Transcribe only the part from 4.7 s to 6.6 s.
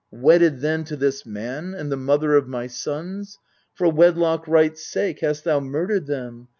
sake hast thou murdered them.